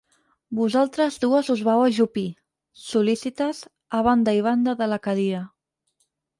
Vosaltres 0.59 1.17
dues 1.25 1.51
us 1.55 1.61
vau 1.67 1.83
ajupir, 1.89 2.25
sol·lícites, 2.85 3.63
a 4.01 4.03
banda 4.11 4.37
i 4.41 4.45
banda 4.51 4.77
de 4.83 4.91
la 4.95 5.03
cadira. 5.09 5.47